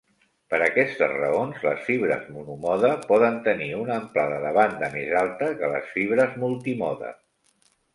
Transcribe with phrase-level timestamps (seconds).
[0.53, 5.75] Per aquestes raons, les fibres monomode poden tenir una amplada de banda més alta que
[5.79, 7.19] les fibres multimode.